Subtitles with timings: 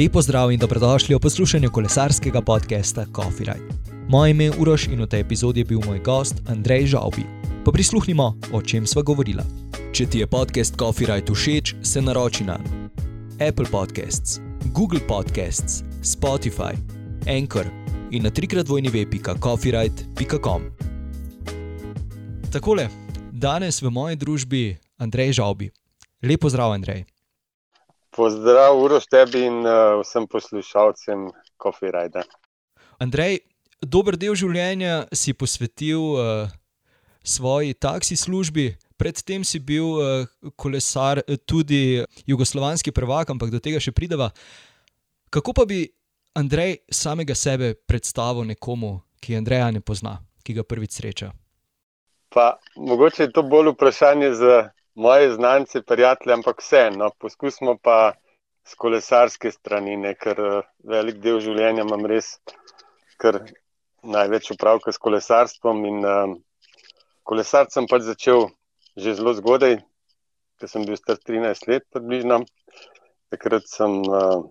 [0.00, 3.68] Lepo zdrav in dobrodošli v poslušanju kolesarskega podcasta Coffee Ride.
[4.08, 7.20] Moje ime je Uroš in v tej epizodi je bil moj gost Andrej Žalbi.
[7.64, 9.44] Pa prisluhnimo, o čem sva govorila.
[9.92, 12.56] Če ti je podcast Coffee Ride všeč, se naroči na
[13.44, 14.40] Apple Podcasts,
[14.72, 16.72] Google Podcasts, Spotify,
[17.28, 17.68] Anchor
[18.08, 20.60] in na trikrat vojni web.coffeeride.com.
[22.48, 22.88] Takole,
[23.36, 25.68] danes v moji družbi Andrej Žalbi.
[26.24, 27.09] Lepo zdrav, Andrej.
[28.20, 31.30] Pozdrav, Uroš, tebi in uh, vsem poslušalcem
[31.62, 32.20] Coffee Ride.
[33.00, 33.38] Andrej,
[33.80, 36.50] dober del življenja si posvetil uh,
[37.24, 38.66] svoji taksi službi,
[39.00, 44.28] predtem si bil uh, kolesar, tudi jugoslovanski prvak, ampak do tega še prideva.
[45.32, 45.86] Kako pa bi
[46.36, 51.30] Andrej samega sebe predstavil nekomu, ki Andreja ne pozna, ki ga prvič sreča?
[52.36, 54.60] Pa, mogoče je to bolj vprašanje za
[54.94, 58.12] moje znance, prijatelje, ampak vseeno, poskusimo pa
[58.64, 60.40] z kolesarske strani, ne, ker
[60.84, 62.36] velik del življenja imam res,
[63.20, 63.40] ker
[64.02, 65.84] največ upravka s kolesarstvom.
[65.88, 66.36] In um,
[67.26, 68.48] kolesar sem pač začel
[69.00, 69.78] že zelo zgodaj,
[70.60, 72.42] ker sem bil star 13 let, približno.
[73.30, 74.42] Takrat sem uh,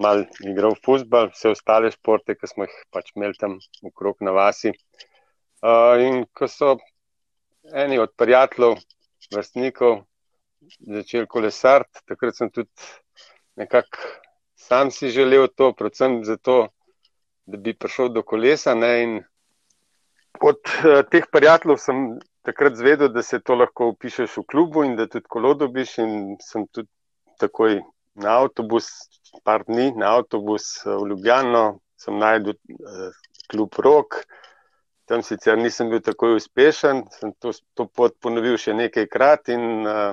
[0.00, 4.72] mal igral futbol, vse ostale športe, ki smo jih pač imeli tam okrog na vasi.
[5.60, 6.76] Uh, in ko so
[7.76, 8.78] eni od prijateljev
[9.34, 10.02] vrstnikov
[10.80, 12.04] začel kolesariti.
[12.06, 12.70] Takrat sem tudi
[13.56, 13.98] nekako
[14.60, 16.68] sam si želel to, predvsem zato,
[17.46, 18.74] da bi prišel do kolesa.
[18.74, 19.22] Ne,
[20.40, 24.96] od uh, teh prijateljev sem takrat zvedel, da se to lahko upišeš v klubu in
[24.96, 25.98] da tudi kolo dobiš.
[26.04, 26.88] In sem tudi
[27.40, 27.80] takoj
[28.14, 28.90] na avtobus,
[29.44, 31.64] par dni na avtobus uh, v Ljubljano,
[31.96, 34.22] sem najdel uh, klub Rok.
[35.10, 40.12] Tam sicer nisem bil tako uspešen, sem to, to pot ponovil še nekajkrat, in uh,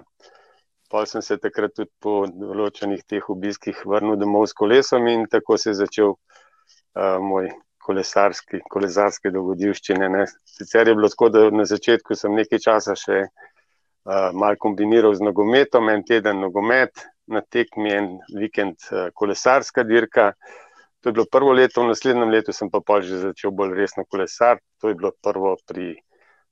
[0.89, 5.59] pol sem se takrat tudi po določenih teh obiskih vrnil domov s kolesom, in tako
[5.61, 7.51] se je začel uh, moj
[7.87, 10.09] kolesarski, kolesarske dogodivščine.
[10.17, 10.25] Ne.
[10.57, 15.29] Sicer je bilo tako, da na začetku sem nekaj časa še uh, malo kombiniral z
[15.29, 20.31] nogometom, en teden nogomet, na tekmi en vikend uh, kolesarska dirka.
[21.07, 24.67] To je bilo prvo leto, v naslednjem letu sem pa že začel bolj resno kolesariti.
[24.83, 25.95] To je bilo prvo pri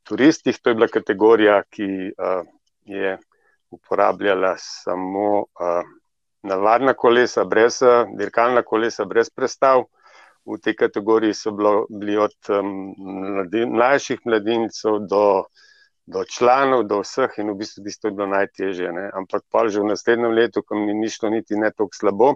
[0.08, 2.48] turistih, to je bila kategorija, ki uh,
[2.88, 3.18] je
[3.76, 5.84] uporabljala samo uh,
[6.48, 7.82] navadna kolesa, brez
[8.16, 9.84] dirkalna kolesa, brez prestav.
[10.48, 12.96] V tej kategoriji so bilo, bili od um,
[13.36, 15.44] mladi, mlajših mladincev do,
[16.08, 18.88] do članov, do vseh, in v bistvu, bistvu je bilo najtežje.
[18.88, 19.12] Ne?
[19.20, 22.36] Ampak pa že v naslednjem letu, ko mi ni šlo niti ne tako slabo,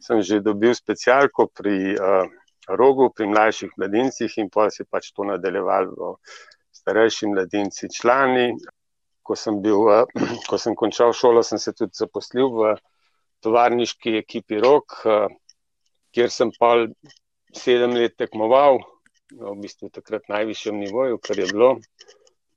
[0.00, 2.28] sem že dobil specialko pri uh,
[2.68, 6.18] rogu, pri mlajših mladincih, in pa se je pač to nadaljevalo v
[6.72, 8.52] starejši mladinci, člani.
[9.26, 10.04] Ko sem, bil, uh,
[10.50, 12.74] ko sem končal šolo, sem se tudi zaposlil v
[13.42, 15.26] tovarniški ekipi Rok, uh,
[16.14, 16.74] kjer sem pa
[17.56, 18.80] sedem let tekmoval,
[19.32, 21.76] v bistvu takrat na najvišjem nivoju, kar je bilo.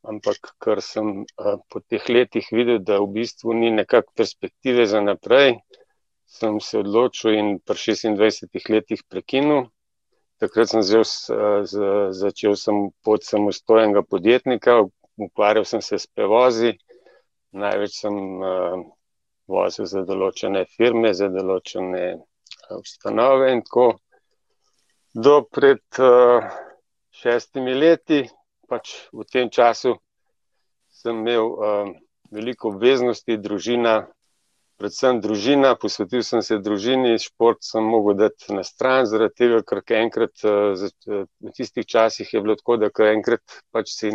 [0.10, 5.02] Ampak, ker sem uh, po teh letih videl, da v bistvu ni nekakšne perspektive za
[5.04, 5.58] naprej,
[6.30, 9.66] sem se odločil in pri 26 letih prekinil.
[10.40, 11.74] Takrat sem zel, z,
[12.16, 14.86] začel sem pot samostojnega podjetnika,
[15.20, 16.78] ukvarjal sem se s prevozi,
[17.52, 18.86] največ sem uh,
[19.52, 22.22] vozil za določene firme, za določene
[22.78, 23.90] ustanove in tako.
[25.12, 26.46] Do pred uh,
[27.20, 28.22] šestimi leti,
[28.70, 29.98] pač v tem času,
[30.88, 31.92] sem imel uh,
[32.32, 34.06] veliko obveznosti, družina,
[34.80, 39.82] predvsem družina, posvetil sem se družini, šport sem mogel dati na stran, zaradi tega, ker
[40.00, 44.12] enkrat eh, eh, v tistih časih je bilo tako, da ko enkrat pač si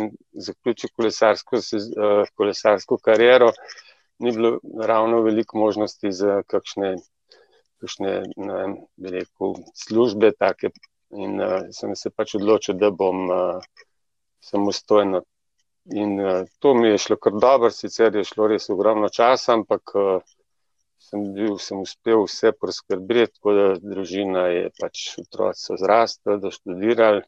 [0.47, 3.51] zaključil kolesarsko, eh, kolesarsko kariero,
[4.19, 6.95] ni bilo ravno veliko možnosti za kakšne,
[7.83, 8.75] kakšne ne vem,
[9.15, 10.71] rekel, službe take
[11.15, 13.63] in uh, sem se pač odločil, da bom uh,
[14.43, 15.21] samostojno.
[15.93, 19.93] In uh, to mi je šlo kar dobro, sicer je šlo res ogromno časa, ampak
[19.95, 20.34] uh,
[21.05, 27.21] sem, bil, sem uspel vse poskrbeti, tako da družina je pač otroci zrasla, da študirali.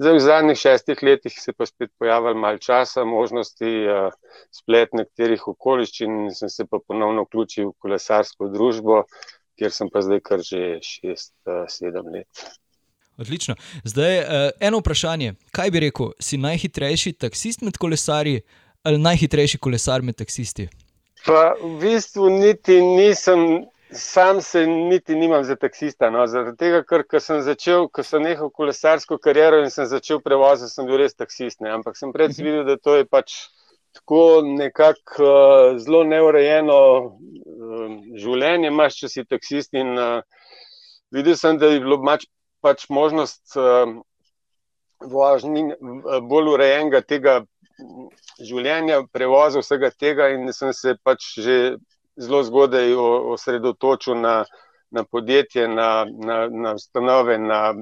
[0.00, 5.44] Zdaj, v zadnjih šestih letih se pa spet pojavil malo časa, možnosti, uh, splet nekaterih
[5.54, 9.04] okoliščin, in sem se pa ponovno vključil v kolesarsko družbo,
[9.60, 12.46] kjer sem pa zdaj kar že šest, uh, sedem let.
[13.20, 13.54] Odlično.
[13.84, 15.36] Zdaj, uh, eno vprašanje.
[15.54, 18.42] Kaj bi rekel, si najhitrejši taksist med kolesarji
[18.82, 20.66] ali najhitrejši kolesar med taksisti?
[21.26, 26.10] Pa v bistvu niti nisem, sam se niti nimam za taksista.
[26.10, 26.26] No.
[26.26, 30.72] Zaradi tega, ker ko sem začel, ko sem nehal kolesarsko kariero in sem začel prevoziti,
[30.74, 31.60] sem bil res taksist.
[31.60, 31.70] Ne.
[31.70, 32.46] Ampak sem prej mhm.
[32.46, 33.36] videl, da to je pač
[33.92, 40.46] tako nekako uh, zelo neurejeno uh, življenje, imaš, če si taksist in uh,
[41.12, 42.24] videl sem, da je bilo mač,
[42.64, 44.00] pač možnost uh,
[45.10, 45.74] vožnji
[46.28, 47.40] bolj urejenega tega
[48.42, 51.56] življenja, prevoza vsega tega in sem se pač že
[52.20, 52.94] zelo zgodaj
[53.34, 54.42] osredotočil na,
[54.92, 57.72] na podjetje, na, na, na ustanove, na,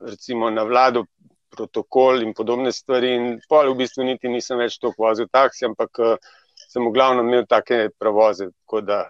[0.00, 1.04] recimo na vlado,
[1.50, 3.14] protokol in podobne stvari.
[3.16, 6.30] In pol v bistvu niti nisem več toliko vozil taksi, ampak uh,
[6.68, 8.50] sem v glavnem imel take prevoze.
[8.86, 9.06] Da,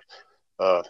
[0.62, 0.80] uh,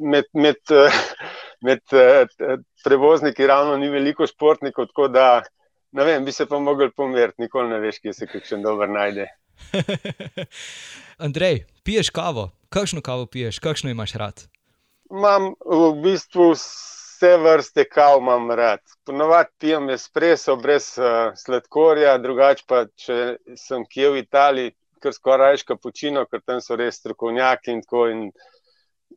[0.00, 1.00] med med, uh,
[1.66, 5.26] med uh, prevozniki ravno ni veliko športnikov, tako da
[5.92, 9.26] ne vem, bi se pa mogel pomeriti, nikoli ne veš, kje se kakšen dober najde.
[11.24, 12.50] Andrej, piješ kavo?
[12.68, 14.44] Kakšno kavo piješ, kakšno imaš rad?
[15.10, 18.80] Imam v bistvu vse vrste kav imam rad.
[19.04, 23.18] Ponovadi pijem espresso brez uh, sladkorja, drugače pa če
[23.58, 28.06] sem kje v Italiji, kar skoraj rečem kapučino, ker tam so res strokovnjaki in tako.
[28.12, 28.30] In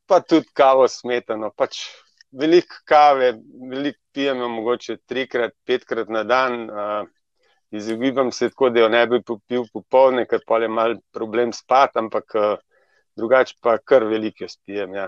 [0.08, 1.52] pa tudi kavo smetano.
[1.56, 1.86] Pač
[2.39, 3.33] veliko kave,
[3.69, 6.69] veliko pijem, mogoče trikrat, petkrat na dan.
[6.69, 7.12] Uh,
[7.74, 11.97] Izogibam se tako, da jo ne bi popil popoldne, ker pa je mal problem spati,
[11.97, 12.51] ampak uh,
[13.18, 14.94] drugače pa kar veliko spijem.
[14.94, 15.07] Ja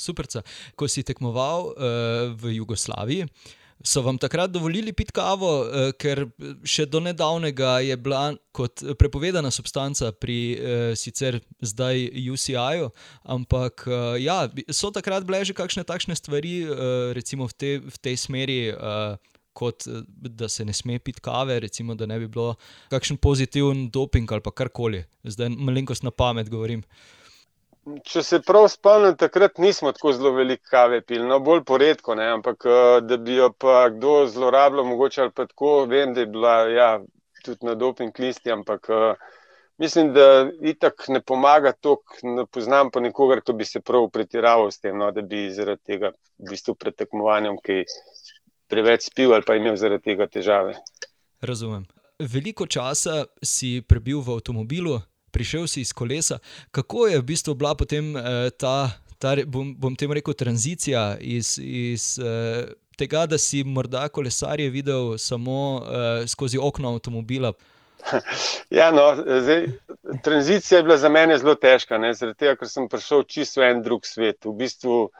[0.00, 0.24] super.
[0.76, 1.74] Ko si tekmoval uh,
[2.32, 3.28] v Jugoslaviji,
[3.84, 6.26] so vam takrat dovolili piti kavo, uh, ker
[6.64, 10.38] še do nedavnega je bila kot prepovedana substanca pri
[10.98, 12.88] sicer zdaj UCI-ju,
[13.30, 13.84] ampak
[14.18, 14.42] ja,
[14.74, 16.66] so takrat bile že kakšne takšne stvari,
[17.14, 18.58] recimo v, te, v tej smeri.
[19.60, 22.54] Kot da se ne sme piti kave, recimo, da ne bi bilo
[22.92, 25.00] kakšen pozitiven doping ali karkoli.
[25.26, 26.84] Zdaj, malenkost na pamet govorim.
[28.06, 32.28] Če se prav spomnim, takrat nismo tako zelo veliko kave pili, no bolj poredko, ne?
[32.36, 36.30] ampak eh, da bi jo pa kdo zlorabljal, mogoče ali pa tako, vem, da je
[36.30, 36.90] bila ja,
[37.44, 39.30] tudi na doping listi, ampak uh,
[39.80, 44.70] mislim, da itak ne pomaga tok, ne poznam pa nikogar, ki bi se prav pretiraval
[44.70, 45.10] s tem, no?
[45.12, 47.84] da bi zaradi tega v bistvu pred tekmovanjem, ki
[48.70, 50.76] preveč spil ali pa imel zaradi tega težave.
[51.40, 51.86] Razumem.
[52.20, 54.98] Veliko časa si prebil v avtomobilu,
[55.32, 56.38] prišel si iz kolesa.
[56.70, 61.58] Kako je v bistvu bila potem eh, ta, ta bom, bom temu rekel, tranzicija iz,
[61.62, 67.52] iz eh, tega, da si morda kolesarje videl samo eh, skozi okno avtomobila?
[68.70, 69.66] Ja, no, zdaj,
[70.24, 73.82] tranzicija je bila za mene zelo težka, zaradi tega, ker sem prišel čisto v en
[73.84, 74.44] drug svet.
[74.44, 75.10] V bistvu,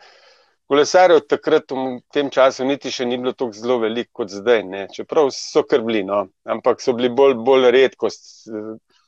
[0.70, 4.62] kolesarjev takrat v tem času niti še ni bilo tako zelo veliko kot zdaj.
[4.64, 4.86] Ne.
[4.94, 8.48] Čeprav so krbli, no, ampak so bili bolj, bolj redkost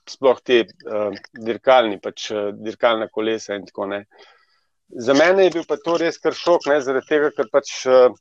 [0.09, 1.11] sploh te uh,
[1.47, 4.31] dirkalni, pač uh, dirkalna kolesa in tako naprej.
[4.93, 8.13] Za mene je bil pa to res kar šok, ne, zaradi tega, ker pač uh,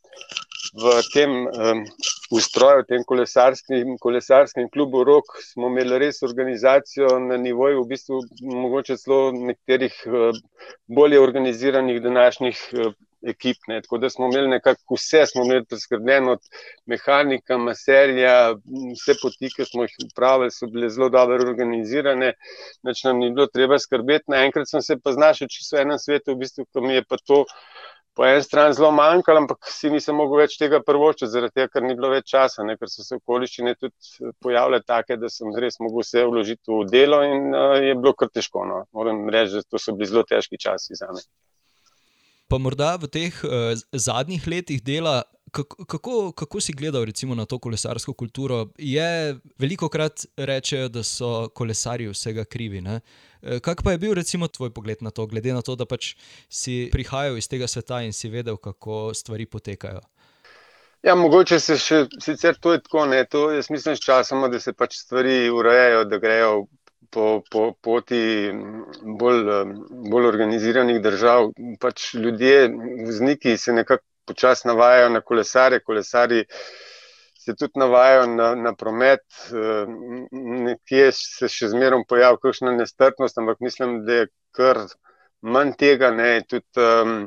[0.79, 1.81] v tem um,
[2.31, 8.21] ustroju, v tem kolesarskim, kolesarskim klubu Rok smo imeli res organizacijo na nivoju, v bistvu
[8.39, 10.39] mogoče celo nekaterih uh,
[10.87, 12.93] bolje organiziranih današnjih uh,
[13.27, 13.57] ekip.
[13.67, 13.81] Ne.
[13.81, 16.39] Tako da smo imeli nekako vse, smo imeli preskrbljeno od
[16.85, 18.55] mehanika, maserja,
[18.95, 22.33] vse poti, ki smo jih upravili, so bile zelo dobro organizirane,
[22.87, 24.31] več nam ni bilo treba skrbeti.
[24.33, 27.19] Naenkrat sem se pa znašel čisto v enem svetu, v bistvu, ko mi je pa
[27.25, 27.45] to.
[28.11, 31.85] Po eni strani zelo manjkalo, ampak si nisem mogel več tega prvočiti, zaradi tega, ker
[31.85, 32.75] ni bilo več časa, ne?
[32.75, 37.21] ker so se okoliščine tudi pojavile take, da sem res mogel vse vložiti v delo
[37.23, 38.65] in uh, je bilo kar težko.
[38.67, 38.81] No?
[38.99, 41.23] Moram reči, da to so bili zelo težki časi za me
[42.51, 45.21] pa morda v teh uh, zadnjih letih dela,
[45.55, 47.05] kako, kako, kako si gledal
[47.35, 48.67] na to kolesarsko kulturo?
[48.77, 52.81] Je veliko krat rečejo, da so kolesari vsega krivi.
[52.81, 52.99] Ne?
[53.41, 56.15] Eh, kak pa je bil recimo tvoj pogled na to, glede na to, da pač
[56.49, 60.01] si prihajal iz tega sveta in si vedel, kako stvari potekajo?
[61.03, 64.73] Ja, mogoče se še sicer to je tako, ne, to jaz mislim, časoma, da se
[64.73, 66.67] pač stvari urejajo, da grejo
[67.11, 68.51] po, po poti
[69.19, 69.43] bolj,
[70.11, 71.51] bolj organiziranih držav.
[71.79, 72.69] Pač ljudje,
[73.07, 76.45] vzniki se nekako počasi navajajo na kolesare, kolesari
[77.39, 79.23] se tudi navajajo na, na promet.
[80.67, 84.83] Nekje se še zmerom pojavlja kakšna nestrpnost, ampak mislim, da je kar
[85.41, 86.11] manj tega.
[86.15, 87.25] Ne, tudi, um,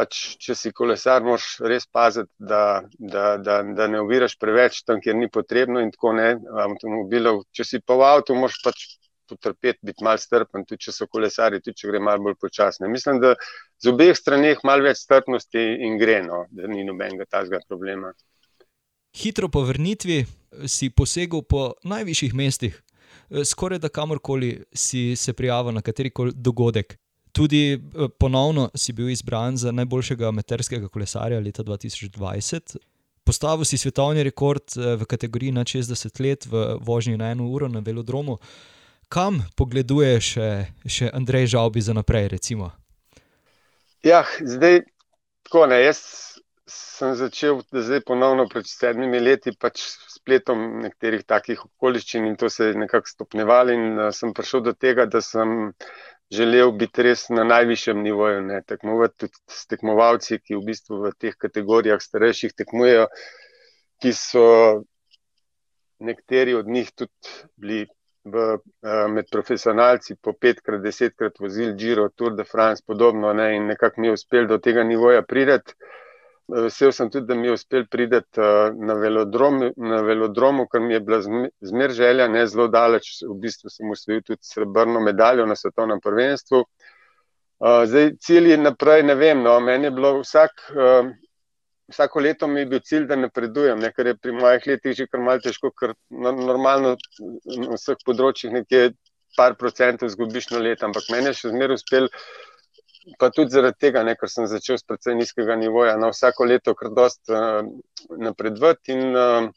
[0.00, 5.02] pač, če si kolesar, moraš res paziti, da, da, da, da ne oviraš preveč tam,
[5.04, 6.32] kjer ni potrebno in tako ne.
[6.64, 7.44] Avtomobilov.
[7.56, 8.86] Če si pa v avtu, moraš pač
[9.30, 12.88] potrpeti, biti mal strpen, tudi če so kolesari, tudi če gre malo bolj počasno.
[12.90, 13.36] Mislim, da
[13.78, 18.10] z obeh straneh malo več strpnosti in gre, no, da ni nobenega tazga problema.
[19.20, 20.22] Hitro po vrnitvi
[20.70, 22.80] si posegel po najvišjih mestih,
[23.46, 26.96] skoraj da kamorkoli si se prijavil na katerikoli dogodek.
[27.40, 32.76] Tudi eh, ponovno si bil izbran za najboljšega amaterskega kolesarja leta 2020.
[33.24, 37.68] Postavil si svetovni rekord eh, v kategoriji na 60 let v vožnji na eno uro
[37.68, 38.36] na velodromu.
[39.08, 42.28] Kam pogleduje še, Andrej Žalbi za naprej?
[42.28, 42.70] Recimo?
[44.04, 44.82] Ja, zdaj
[45.48, 45.80] tako ne.
[45.80, 46.04] Jaz
[46.68, 49.80] sem začel zdaj ponovno pred sedmimi leti, pač
[50.12, 54.76] spletom nekaterih takih okoliščin in to se je nekako stopnevalo in uh, sem prišel do
[54.76, 55.72] tega, da sem
[56.30, 61.12] želel biti res na najvišjem nivoju, ne tekmovati tudi s tekmovalci, ki v bistvu v
[61.18, 63.06] teh kategorijah starejših tekmujejo,
[64.00, 64.44] ki so
[66.00, 67.86] nekateri od njih tudi bili
[68.24, 73.66] v, uh, med profesionalci po petkrat, desetkrat vozili Giro, Tour de France, podobno ne, in
[73.66, 75.74] nekako mi je uspel do tega nivoja prideti.
[76.50, 80.94] Vesel sem tudi, da mi je uspel priti uh, na, velodrom, na velodromu, ker mi
[80.94, 81.20] je bila
[81.60, 83.10] zmer želja, ne zelo daleč.
[83.22, 86.64] V bistvu sem usvojil tudi srebrno medaljo na svetovnem prvenstvu.
[87.60, 89.42] Uh, zdaj, cilji naprej, ne vem.
[89.42, 91.12] No, meni je bilo vsak, uh,
[91.92, 95.06] vsako leto mi je bil cilj, da napredujem, ne, ker je pri mojih letih že
[95.10, 98.92] kar malce težko, ker normalno na vseh področjih nekje
[99.36, 102.08] par procentov zgubiš na let, ampak meni je še zmer uspel
[103.18, 106.74] pa tudi zaradi tega, ne, ker sem začel s precej nizkega nivoja, na vsako leto
[106.76, 107.62] kar dost uh,
[108.20, 108.92] napredovati.
[108.96, 109.48] In uh,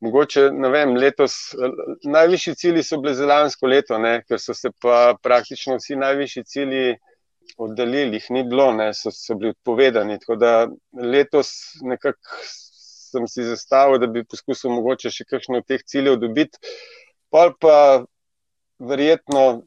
[0.00, 1.76] mogoče, ne vem, letos uh,
[2.08, 6.44] najvišji cilji so bili za lansko leto, ne, ker so se pa praktično vsi najvišji
[6.44, 6.96] cilji
[7.60, 10.18] oddaljili, jih ni bilo, ne, so, so bili odpovedani.
[10.22, 10.54] Tako da
[10.94, 12.40] letos nekako
[13.10, 16.60] sem si zastavil, da bi poskusil mogoče še kakšno od teh ciljev dobiti,
[17.30, 17.76] pa pa
[18.78, 19.64] verjetno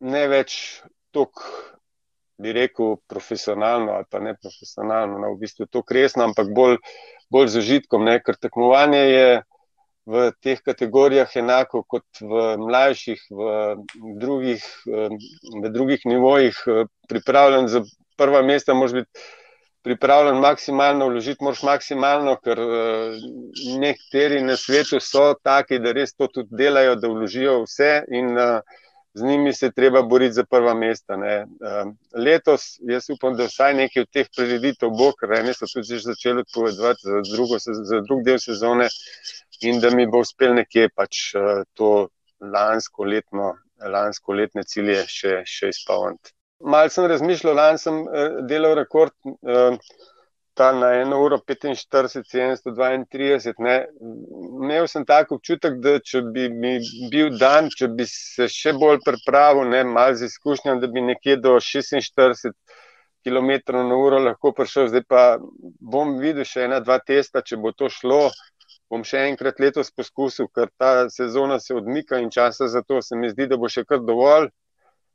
[0.00, 0.56] ne več
[1.14, 1.73] toliko
[2.38, 6.78] bi rekel, profesionalno ali pa ne profesionalno, no, v bistvu to kresno, ampak bolj,
[7.30, 8.18] bolj z užitkom, ne?
[8.22, 9.28] ker tekmovanje je
[10.04, 13.46] v teh kategorijah enako kot v mlajših, v
[14.20, 16.58] drugih, v drugih nivojih,
[17.08, 17.80] pripravljen za
[18.20, 19.24] prva mesta, moraš biti
[19.84, 22.60] pripravljen maksimalno vložiti, moraš maksimalno, ker
[23.80, 28.32] nekateri na svetu so taki, da res to tudi delajo, da vložijo vse in
[29.14, 31.16] z njimi se treba boriti za prva mesta.
[31.16, 31.34] Ne.
[31.36, 31.90] Ehm,
[32.24, 36.42] letos, jaz upam, da vsaj nekaj od teh prireditev bo, ker ene so tudi začeli
[36.42, 38.88] odpovedovati za, drugo, za drug del sezone
[39.62, 42.08] in da mi bo uspel nekje pač eh, to
[42.40, 43.52] lansko letno,
[43.96, 46.34] lansko letne cilje še, še izpolniti.
[46.64, 49.14] Mal sem razmišljal, lani sem eh, delal rekord.
[49.24, 49.78] Uh,
[50.54, 52.08] ta na 1 uro 45,
[52.64, 53.54] 732.
[53.58, 53.76] Ne.
[54.62, 56.78] Imel sem tako občutek, da če bi mi
[57.12, 61.36] bil dan, če bi se še bolj pripravil, ne, malo z izkušnjami, da bi nekje
[61.42, 62.54] do 46
[63.24, 64.88] km na uro lahko prišel.
[64.92, 65.22] Zdaj pa
[65.80, 68.28] bom videl še ena, dva testa, če bo to šlo.
[68.92, 73.16] Bom še enkrat letos poskusil, ker ta sezona se odmika in časa za to se
[73.16, 74.50] mi zdi, da bo še kar dovolj.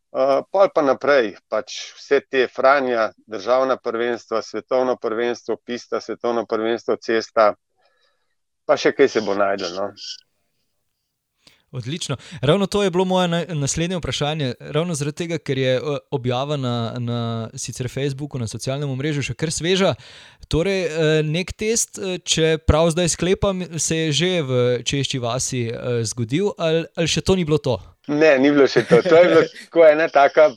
[0.10, 6.96] Uh, pol pa naprej, pač vse te franja, državna prvenstva, svetovno prvenstvo, pista, svetovno prvenstvo,
[6.98, 7.52] cesta,
[8.66, 9.76] pa še kaj se bo najdel.
[9.78, 9.92] No?
[11.72, 12.18] Odlično.
[12.42, 14.54] Ravno to je bilo moje naslednje vprašanje.
[14.60, 19.54] Ravno zaradi tega, ker je objava na, na sicer Facebooku, na socialnem mrežu, še kar
[19.54, 19.94] sveža.
[20.50, 20.88] Torej,
[21.30, 25.68] nek test, če prav zdaj sklepam, se je že v Češči vasi
[26.10, 27.78] zgodil, ali, ali še to ni bilo to?
[28.10, 29.02] Ne, ni bilo še to.
[29.06, 30.50] To je bilo ena taka,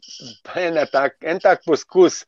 [0.57, 2.23] ena tak, en tak poskus.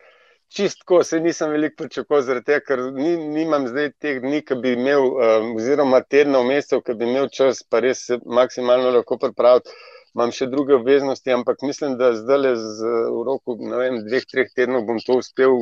[0.54, 4.74] Čistko se nisem veliko pričakoval, zaradi tega, ker ni, nimam zdaj teh dni, ki bi
[4.76, 9.18] imel, um, oziroma tedna v mesecu, ki bi imel čas, pa res se maksimalno lahko
[9.22, 9.72] pripraviti.
[10.14, 14.84] Imam še druge obveznosti, ampak mislim, da zdaj le v roku vem, dveh, treh tednov
[14.86, 15.56] bom to uspel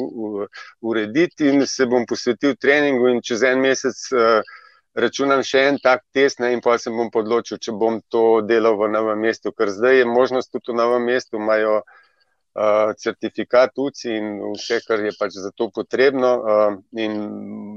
[0.85, 4.03] urediti in se bom posvetil treningu in čez en mesec.
[4.13, 4.59] Uh,
[4.95, 8.77] računam še en tak test ne, in pa se bom odločil, če bom to delal
[8.81, 14.17] v novem mestu, ker zdaj je možnost tudi v novem mestu, imajo uh, certifikat UCI
[14.19, 16.33] in vse, kar je pač za to potrebno.
[16.37, 17.15] Uh, in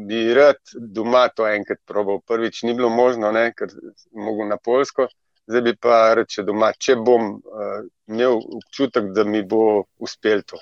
[0.07, 2.19] bi rad doma to enkrat probal.
[2.19, 3.71] Prvič ni bilo možno, ne, ker
[4.11, 5.07] mogo na Polsko.
[5.47, 10.57] Zdaj bi pa reče doma, če bom uh, imel občutek, da mi bo uspel to.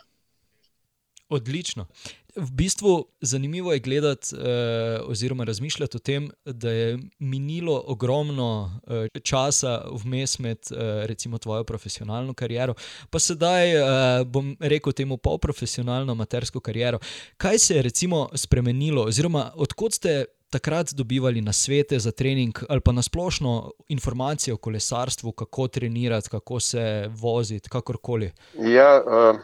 [1.34, 1.88] Odlično.
[2.36, 9.20] V bistvu zanimivo je gledati eh, oziroma razmišljati o tem, da je minilo ogromno eh,
[9.20, 10.76] časa vmes med eh,
[11.08, 12.74] recimo tvojo profesionalno kariero,
[13.10, 17.00] pa sedaj eh, bom rekel temu polprofesionalno matersko kariero.
[17.38, 22.82] Kaj se je recimo spremenilo oziroma odkot ste takrat dobivali na svete za trening ali
[22.82, 28.32] pa nasplošno informacije o kolesarstvu, kako trenirati, kako se voziti, kakorkoli?
[28.54, 29.40] Ja, uh,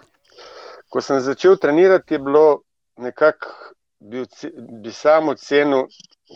[0.90, 2.62] ko sem začel trenirati, je bilo
[3.00, 3.54] nekako
[4.00, 4.24] bi,
[4.82, 5.86] bi samo ocenil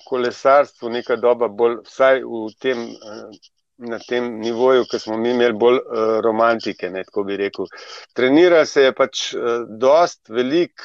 [0.05, 5.53] kolesarstvo neka doba bolj, vsaj v tem, eh, na tem nivoju, ki smo mi imeli
[5.60, 7.65] bolj uh, romantike, ne, tako bi rekel.
[8.13, 10.84] Trenira se je pač uh, dost, velik,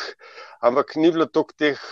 [0.65, 1.83] ampak ni bilo toliko teh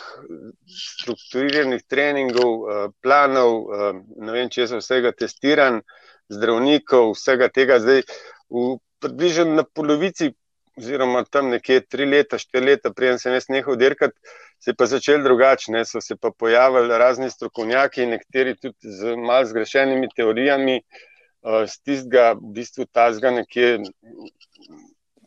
[0.80, 5.82] strukturiranih treningov, uh, planov, uh, ne vem, če so vsega testiran,
[6.32, 8.02] zdravnikov, vsega tega zdaj
[8.50, 8.66] v
[9.04, 10.32] približno na polovici
[10.76, 14.16] oziroma tam nekje tri leta, štiri leta, preden sem jaz nehal dirkati,
[14.61, 15.85] se je pa začel drugače.
[15.85, 20.80] So se pa pojavili razni strokovnjaki, nekateri tudi z malo zgrešenimi teorijami,
[21.42, 23.78] z uh, tistega, v bistvu tazga nekje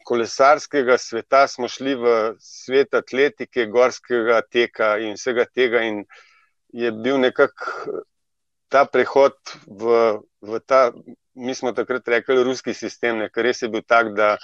[0.10, 5.84] kolesarskega sveta, smo šli v svet atletike, gorskega teka in vsega tega.
[5.86, 6.04] In
[6.74, 8.02] je bil nekako
[8.70, 10.90] ta prehod v, v ta,
[11.34, 14.36] mi smo takrat rekli, ruski sistem, ker res je bil tak, da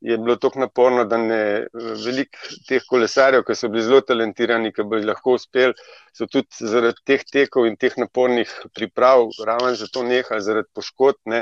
[0.00, 1.66] je bilo tako naporno, da ne
[2.04, 2.38] veliko
[2.68, 5.74] teh kolesarjev, ki so bili zelo talentirani, ki bi lahko uspeli,
[6.16, 11.36] so tudi zaradi teh tekov in teh napornih priprav ravno zato nehali, zaradi poškodb.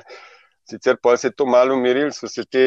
[0.69, 2.65] Sicer pa se je to malo umirilo, so se te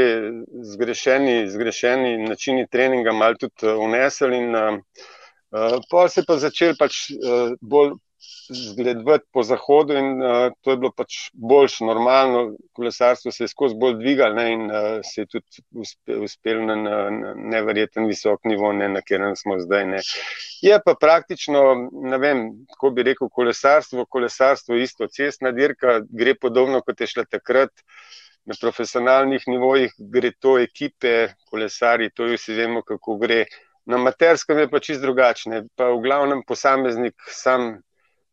[0.72, 7.04] zgrešeni, zgrešeni načini treninga malo tudi unesli in uh, pa se je pa začel pač
[7.20, 7.94] uh, bolj
[8.54, 13.76] zgledovati po zahodu, in uh, to je bilo pač boljš, normalno, kolesarstvo se je skozi
[13.80, 18.44] bolj dvigalo ne, in uh, se je tudi uspe, uspel na, na, na neverjeten visok
[18.46, 19.86] nivo, ne, na katerem smo zdaj.
[19.96, 20.02] Ne.
[20.62, 26.82] Je pa praktično, ne vem, kako bi rekel, kolesarstvo, kolesarstvo isto, cestna dirka gre podobno,
[26.86, 27.74] kot je šla takrat.
[28.46, 33.44] Na profesionalnih nivojih gre to ekipe, kolesari, to jo vsi vemo, kako gre.
[33.86, 37.76] Na materskem je pa čist drugačne, pa v glavnem posameznik sam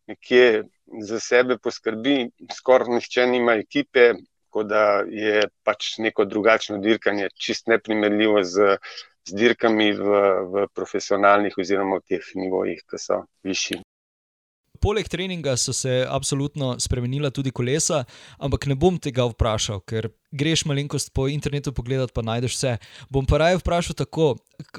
[0.08, 0.64] nekje
[1.04, 4.12] za sebe poskrbi, skoraj nihče nima ekipe,
[4.48, 8.78] tako da je pač neko drugačno dirkanje, čist neprimerljivo z,
[9.28, 10.22] z dirkami v,
[10.52, 13.82] v profesionalnih oziroma v teh nivojih, ki so višji.
[14.80, 18.04] Poleg treninga so se absolutno spremenila tudi kolesa,
[18.38, 22.76] ampak ne bom tega vprašal, ker greš malenkost po internetu pogledati, pa najdeš vse.
[23.10, 24.36] Bom pa raje vprašal tako,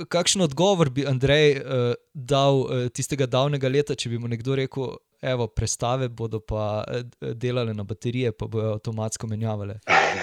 [0.09, 4.93] kakšen odgovor bi Andrej uh, dal uh, tistega davnega leta, če bi mu nekdo rekel,
[5.21, 9.79] evo, prestave bodo pa eh, delale na baterije, pa bojo avtomatsko menjavale.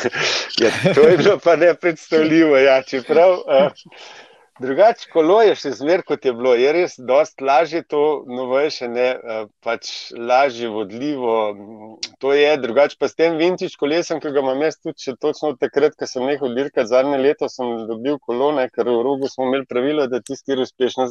[0.63, 2.57] ja, to je bilo pa nepredstavljivo.
[2.57, 3.69] Ja, čeprav, uh,
[4.57, 6.55] Drugače, kolo je še zmer, kot je bilo.
[6.57, 9.09] Je res dosti lažje to novejše, ne
[9.61, 11.35] pač lažje vodljivo.
[12.25, 15.53] To je drugače, pa s tem vintič kolesom, ki ga imam jaz tudi še točno
[15.61, 19.69] takrat, ko sem nehal dirkati zadnje leto, sem dobil kolone, ker v rogu smo imeli
[19.69, 21.11] pravilo, da tisti, ki uspešno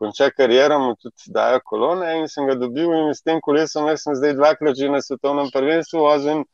[0.00, 4.04] konča kariero, mu tudi dajo kolone in sem ga dobil in s tem kolesom jaz
[4.04, 6.44] sem zdaj dvakrat že na svetovnem prvenstvu vozil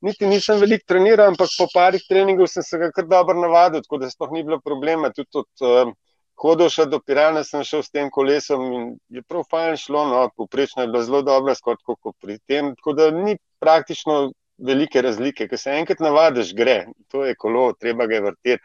[0.00, 4.00] niti nisem veliko treniral, ampak po parih treningov sem se ga kar dobro navadil, tako
[4.02, 5.12] da sploh ni bilo problema.
[5.14, 5.92] Tudi od uh,
[6.40, 10.82] Hodoša do Pirana sem šel s tem kolesom in je prav fajn šlo, no, poprečno
[10.82, 12.74] je bilo zelo dobro, skoro kot pri tem.
[12.78, 16.76] Tako da ni praktično velike razlike, ker se enkrat navadiš, gre,
[17.12, 18.64] to je kolo, treba ga vrteti.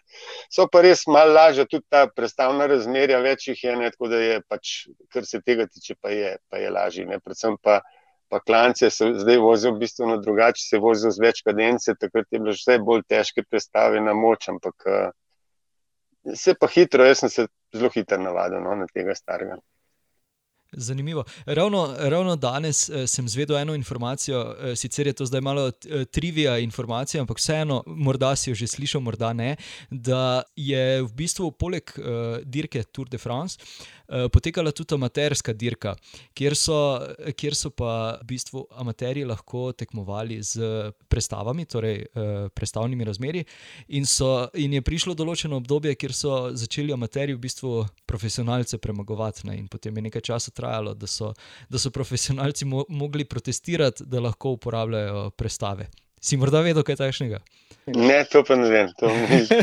[0.52, 4.20] So pa res malo lažje, tudi ta predstavna razmerja, več jih je, ne, tako da
[4.22, 4.74] je pač,
[5.14, 7.08] kar se tega tiče, pa je, pa je lažje.
[7.10, 7.80] Ne, predvsem pa
[8.30, 12.56] pa klance se zdaj vozijo bistveno drugače, se vozijo z več kadence, takrat je bilo
[12.56, 15.14] vse bolj težke predstave na moč, ampak uh,
[16.34, 19.60] se pa hitro, jaz sem se zelo hitro navadil no, na tega starega.
[20.72, 21.24] Zanimivo.
[21.46, 26.06] Ravno, ravno danes eh, sem zvedel eno informacijo, eh, sicer je to zdaj malo eh,
[26.06, 29.56] trivija informacija, ampak vseeno, morda si jo že slišal, morda ne,
[29.90, 33.58] da je v bistvu poleg uh, dirke Tour de France
[34.08, 35.96] uh, potekala tudi amaterska dirka,
[36.34, 36.78] kjer so,
[37.38, 43.44] kjer so pa v bistvu amaterji lahko tekmovali z prestavami, torej uh, prestavnimi razmeri.
[43.88, 47.74] In, so, in je prišlo določeno obdobje, kjer so začeli amaterji v bistvu
[48.06, 51.34] profesionalce premagovati, ne, in potem je nekaj časa trajalo da so,
[51.70, 55.90] da so profesionalci mo mogli protestirati, da lahko uporabljajo prestave.
[56.22, 57.40] Si morda vedel kaj takšnega?
[57.94, 59.12] Ne, to pa ne vem, to,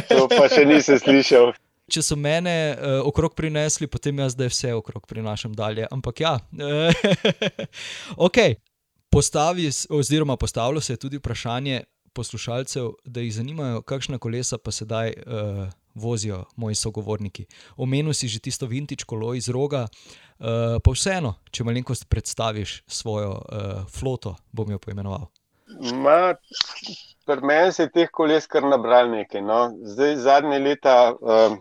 [0.09, 1.55] to pa še nisem slišal.
[1.92, 5.88] Če so mene uh, okrog prinesli, potem jaz zdaj vse okrog prinašam dalje.
[5.90, 6.37] Ampak ja,
[8.28, 8.38] ok.
[9.12, 11.83] Postavi, oziroma postavlja se tudi vprašanje
[12.16, 15.12] poslušalcev, da jih zanimajo, kakšna kolesa pa sedaj.
[15.26, 17.46] Uh, vozijo moji sogovorniki.
[17.76, 23.33] Omenil si že tisto vintage kolo iz roga, uh, pa vseeno, če malenkost predstaviš svojo
[23.37, 25.28] uh, floto, bom jo poimenoval.
[27.26, 29.42] Pri meni se je teh koles kar nabral nekaj.
[29.42, 29.70] No.
[29.87, 31.55] Zdaj, zadnje leta uh,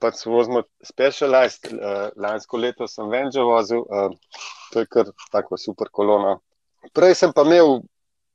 [0.00, 4.12] pač vozimo specialized, uh, lansko leto sem venže vozil, uh,
[4.72, 6.38] to je kar tako super kolono.
[6.94, 7.80] Prej sem pa imel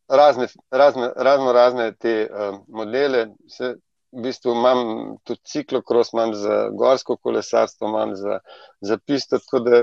[0.10, 3.76] razne, razne, razno razne te uh, modele, se,
[4.13, 4.80] v bistvu imam
[5.28, 8.39] tudi ciklokros, imam za gorsko kolesarstvo, imam za,
[8.82, 9.82] za pisto, tako da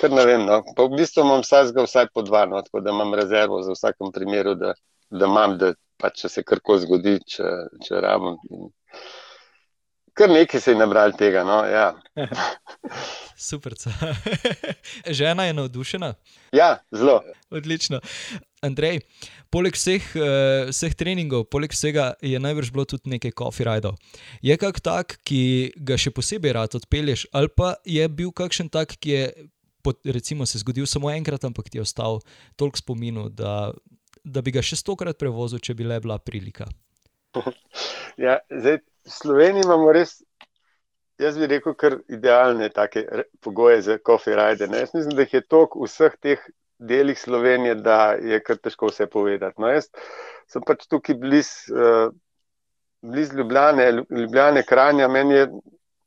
[0.00, 0.46] kar ne vem.
[0.46, 0.62] No.
[0.76, 4.12] Pa v bistvu imam vsakega vsaj po dva, no, tako da imam rezervo za vsakem
[4.14, 4.74] primeru, da,
[5.10, 7.52] da imam, da pa če se karkoli zgodi, če,
[7.86, 8.38] če rabim.
[10.16, 11.44] Kar nekaj se je nabral tega.
[11.44, 11.60] No?
[11.68, 11.94] Ja.
[13.48, 13.74] Super.
[15.18, 16.14] Žena je navdušena.
[16.56, 17.20] Ja, zelo.
[17.50, 18.00] Odlično.
[18.64, 19.02] Andrej,
[19.52, 24.00] poleg vseh, uh, vseh treningov, poleg vsega je najbrž bilo tudi nekaj coffee rajdov.
[24.42, 28.96] Je kak tak, ki ga še posebej rad odpelješ, ali pa je bil kakšen tak,
[28.96, 29.28] ki je
[29.86, 32.18] pot, recimo, se zgodil samo enkrat, ampak ti je ostal
[32.56, 33.70] toliko spominu, da,
[34.24, 36.66] da bi ga še stokrat prevozil, če bi le bila prilika.
[38.16, 40.18] Ja, zdaj, v Sloveniji imamo res,
[41.22, 43.06] jaz bi rekel, kar idealne take
[43.40, 44.68] pogoje za coffee ride.
[44.68, 46.46] Jaz mislim, da jih je toliko v vseh teh
[46.78, 49.62] delih Slovenije, da je kar težko vse povedati.
[49.62, 49.88] No, jaz
[50.50, 52.14] sem pač tukaj blizu uh,
[53.06, 55.46] bliz Ljubljane, Ljubljane, Kranja, meni je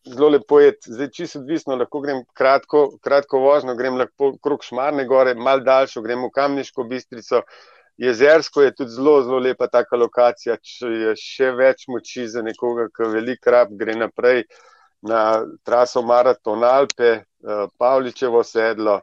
[0.06, 5.06] zelo lepo je, zdaj čisto odvisno, lahko grem kratko, kratko vožnjo, grem lahko krok Šmarne
[5.06, 7.44] gore, mal daljšo, grem v Kamniško bistrico.
[8.00, 12.88] Jezersko je tudi zelo, zelo lepa taka lokacija, če je še več moči za nekoga,
[12.96, 14.46] ki velik rab gre naprej
[15.04, 19.02] na traso Maraton Alpe, eh, Pavličevo sedlo.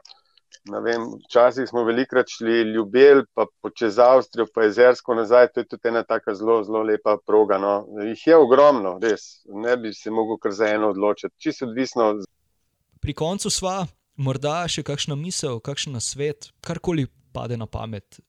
[0.67, 5.47] Vem, včasih smo velikrat šli ljubel, pa čez Avstrijo, pa jezersko nazaj.
[5.53, 7.57] To je tudi ena tako zelo, zelo lepa proga.
[7.57, 7.85] No.
[8.03, 9.45] Jih je ogromno, res.
[9.45, 11.35] Ne bi se mogel kar za eno odločiti.
[11.37, 12.09] Čisto odvisno.
[12.99, 13.85] Pri koncu sva,
[14.17, 18.19] morda še kakšna misel, kakšen svet, karkoli pade na pamet.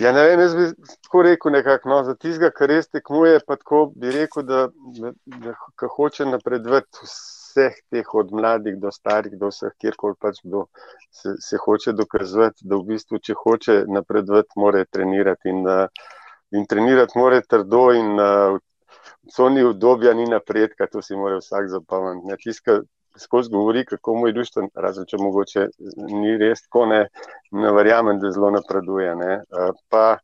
[0.00, 0.66] Ja, ne vem, jaz bi
[1.04, 4.62] tako rekel, nekako, no, za tistega, kar res tekmuje, pa tako bi rekel, da,
[4.96, 10.64] da, da hoče napredovati vseh teh, od mladih do starih, do vseh, kjerkoli pač kdo
[11.10, 16.08] se, se hoče dokazati, da v bistvu, če hoče napredovati, mora trenirati in, uh,
[16.56, 21.68] in trenirati mora trdo in uh, v coni obdobja ni napredka, to si mora vsak
[21.68, 22.40] zapomniti.
[22.48, 22.80] Tiska
[23.18, 25.66] skozi govori, kako mu je dušten, razen če mogoče
[26.08, 27.06] ni res tako, ne,
[27.52, 29.14] ne verjamem, da zelo napreduje.
[29.14, 30.18] Uh, pa,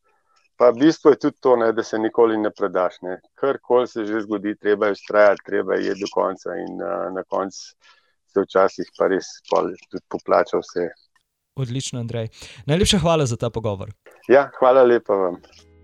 [0.58, 2.98] Pa v bistvu je tudi to, ne, da se nikoli ne predaš.
[3.38, 7.78] Karkoli se že zgodi, treba je ustrajati, treba je do konca in uh, na koncu
[8.32, 9.26] se včasih pa res
[9.90, 10.88] tudi poplača vse.
[11.56, 12.28] Odlično, Andrej.
[12.66, 13.94] Najlepša hvala za ta pogovor.
[14.28, 15.38] Ja, hvala lepa vam.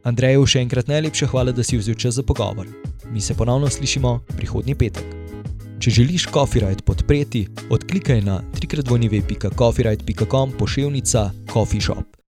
[0.04, 2.66] Andreju še enkrat najlepša hvala, da si vzel čas za pogovor.
[3.10, 5.53] Mi se ponovno slišimo prihodnji petek.
[5.84, 12.23] Če želiš Copyright podpreti, odklikaj na www.coffeeright.com pošiljka Coffee Shop.